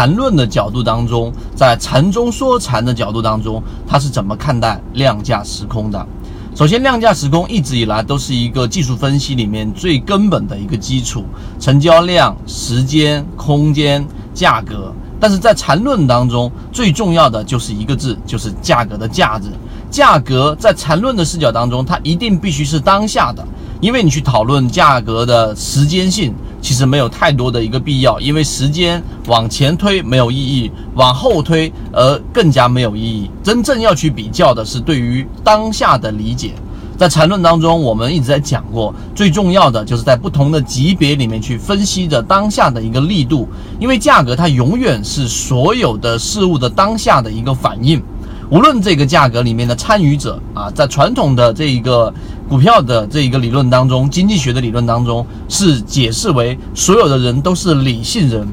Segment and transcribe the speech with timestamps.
[0.00, 6.06] 缠论的角度当中，在缠中说禅的角度当中，他是怎么看待量价时空的？
[6.54, 11.26] 首先，量价时空一直以来都是一个技术分析里面最根本的一个基础，
[11.58, 14.02] 成交量、时间、空间、
[14.32, 14.90] 价格。
[15.20, 19.48] 但是在缠论当中，最重要的就是一个字，就是价格的价值。
[19.90, 23.46] 价格在缠论的视角当中，它一定必须是当下的，
[23.82, 26.32] 因为你去讨论价格的时间性。
[26.60, 33.30] 其实没有太多的一个必要，因为时间往前推没有意义，往后推而更加没有意义。
[33.42, 36.52] 真正要去比较的是对于当下的理解。
[36.98, 43.48] 在缠论当中，我们一直在讲过，最重要的就是在不同的级别里面去分析着当下的一个力度，
[43.78, 48.02] 因为价格它永远是所有的事物的当下的一个反应。
[48.50, 52.12] 无论这个价格里面的参与者啊，在传统的这一个
[52.48, 58.48] 股票的这一个理论当中，经济学的理论当中是解释为所有的人都是理性人，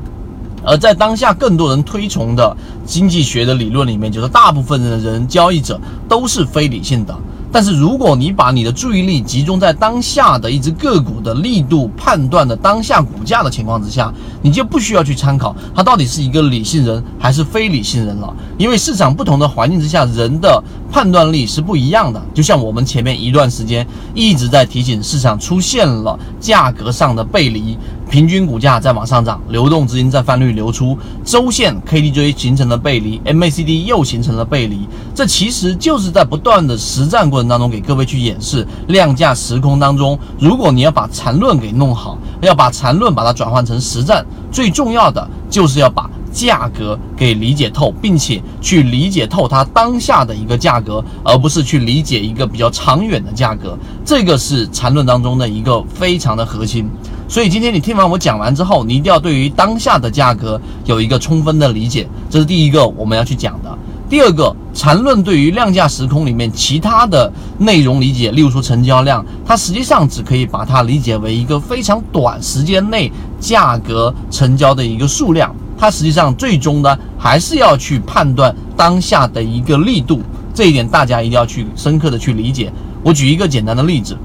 [0.64, 7.18] 而在当下更多人推崇的经济学的理论里面，就是大部分的人交易者都是非理性的。
[7.52, 22.22] 但是如果你把你的注意力集中在当下的一只个股的力度判断的当下股价的情况之下，你就不需要去参考它到底是一个理性人还是非理性人了，因为市场不同的环境之下，人的判断力是不一样的。
[22.34, 27.78] 就像我们前面一段时间一直在提醒，市场出现了价格上的背离。
[28.10, 56.88] 平均股价在往上涨，流动资金在翻绿流出，周线 KDJ 形成了背离，MACD 又形成了背离，这其实就是在不断的实战过程当中给各位去演示量价时空当中，如果你要把缠论给弄好，要把缠论把它转换成实战，最重要的就是要把价格给理解透，并且去理解透它当下的一个价格，而不是去理解一个比较长远的价格，这个是缠论当中的一个非常的核心。
[57.28, 63.76] 所以今天你听完我讲完之后，你一定要对于当下的价格有一个充分的理解，这是第一个我们要去讲的。
[64.08, 80.22] 第二个，缠论对于量价时空里面其他的内容理解，例如说成交量，它实际上只可以把它理解为一个非常短时间内价格成交的一个数量，它实际上最终呢还是要去判断当下的一个力度，
[80.54, 82.72] 这一点大家一定要去深刻的去理解。
[83.04, 84.18] 我举一个简单的例子，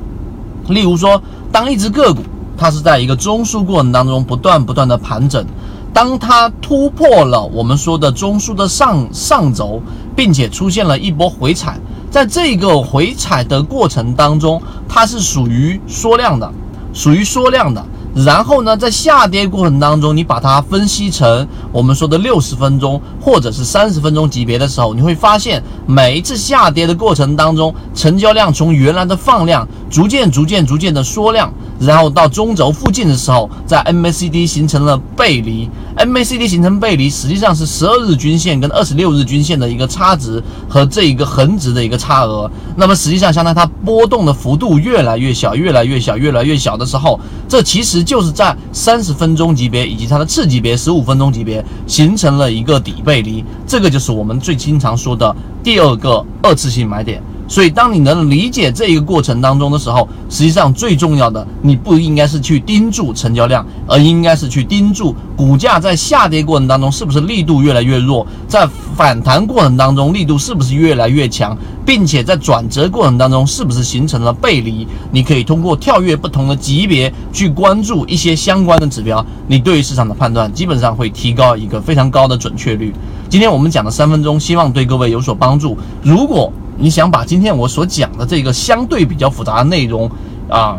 [0.68, 2.22] 例如说，当一只个股。
[2.54, 5.44] 它是在一个中枢过程当中不断不断的盘整，
[5.92, 9.82] 当它突破了我们说的中枢的上上轴，
[10.14, 11.76] 并且出现了一波回踩，
[12.08, 16.52] 在这个回踩的过程当中，它是属于缩量的，
[16.92, 17.84] 属于缩量的。
[18.14, 35.70] 然后呢，在下跌过程当中，你把它分析成我们说的六十分钟或者是三十分钟级别的时候，你会发现每一次下跌的过程当中，成交量从原来的放量逐渐、逐渐、逐渐的缩量，然后到中轴附近的时候，在 MACD 形成了背离。
[35.96, 42.50] MACD 形成背离，实际上是十二日均线跟二十六日均线的一个差值和这一个横值的一个差额。
[42.76, 53.44] 那么实际上，相当于它波动的幅度越来越小、越来越小、越来越小的时候，这其实就是在三十分钟级别以及它的次级别十五分钟级别形成了一个底背离。
[53.66, 57.22] 这个就是我们最经常说的第二个二次性买点。
[57.52, 71.54] 所以，当你能理解这一个过程当中的时候，实际上最重要的，你不应该是去盯住成交量，而应该是去盯住股价在下跌过程当中是不是力度越来越弱，在反弹过程当中力度是不是越来越强，
[71.84, 74.88] 并且在转折过程当中是不是形成了背离。
[75.10, 82.94] 你可以通过跳跃不同的级别去关注一些相关的指标，你对于市场的判断基本上会提高一个非常高的准确率。
[83.28, 85.76] 今天我们讲的三分钟，希望对各位有所帮助。
[86.02, 90.10] 如果你想把今天我所讲的这个相对比较复杂的内容，
[90.48, 90.78] 啊，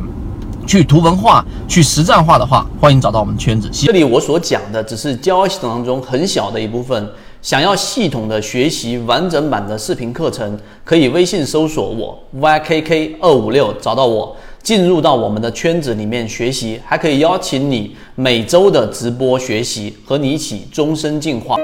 [0.65, 3.69] 去图文化、去实战化的话，欢迎找到我们圈子。
[3.71, 7.09] 这里我所讲的只是交易系统当中很小的一部分。
[7.41, 21.57] 想要系统的学习完整版的视频课程，可以微信搜索我 ykk 二五六，找到我，进入到我们的圈子里面学习，还可以邀请你每周的直播学习，和你一起终身进化。